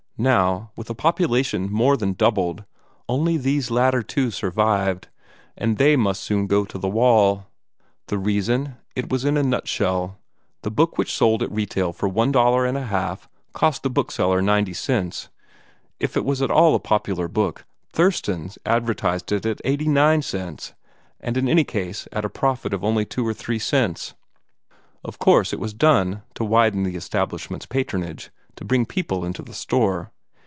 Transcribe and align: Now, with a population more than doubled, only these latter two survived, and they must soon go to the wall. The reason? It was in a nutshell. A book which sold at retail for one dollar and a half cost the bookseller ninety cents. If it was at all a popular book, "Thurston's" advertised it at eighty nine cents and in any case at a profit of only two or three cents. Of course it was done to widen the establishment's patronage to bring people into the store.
Now, 0.17 0.69
with 0.75 0.87
a 0.87 0.93
population 0.93 1.71
more 1.71 1.97
than 1.97 2.13
doubled, 2.13 2.63
only 3.09 3.37
these 3.37 3.71
latter 3.71 4.03
two 4.03 4.29
survived, 4.29 5.07
and 5.57 5.79
they 5.79 5.95
must 5.95 6.21
soon 6.21 6.45
go 6.45 6.63
to 6.63 6.77
the 6.77 6.87
wall. 6.87 7.47
The 8.05 8.19
reason? 8.19 8.77
It 8.95 9.09
was 9.09 9.25
in 9.25 9.35
a 9.35 9.41
nutshell. 9.41 10.19
A 10.63 10.69
book 10.69 10.99
which 10.99 11.11
sold 11.11 11.41
at 11.41 11.51
retail 11.51 11.91
for 11.91 12.07
one 12.07 12.31
dollar 12.31 12.67
and 12.67 12.77
a 12.77 12.85
half 12.85 13.27
cost 13.53 13.81
the 13.81 13.89
bookseller 13.89 14.43
ninety 14.43 14.73
cents. 14.73 15.29
If 15.99 16.15
it 16.15 16.23
was 16.23 16.39
at 16.43 16.51
all 16.51 16.75
a 16.75 16.79
popular 16.79 17.27
book, 17.27 17.65
"Thurston's" 17.91 18.59
advertised 18.63 19.31
it 19.31 19.43
at 19.47 19.59
eighty 19.65 19.87
nine 19.87 20.21
cents 20.21 20.73
and 21.19 21.35
in 21.35 21.49
any 21.49 21.63
case 21.63 22.07
at 22.11 22.25
a 22.25 22.29
profit 22.29 22.75
of 22.75 22.83
only 22.83 23.05
two 23.05 23.25
or 23.25 23.33
three 23.33 23.57
cents. 23.57 24.13
Of 25.03 25.17
course 25.17 25.51
it 25.51 25.59
was 25.59 25.73
done 25.73 26.21
to 26.35 26.43
widen 26.45 26.83
the 26.83 26.95
establishment's 26.95 27.65
patronage 27.65 28.29
to 28.57 28.65
bring 28.65 28.85
people 28.85 29.23
into 29.23 29.41
the 29.41 29.53
store. 29.53 30.11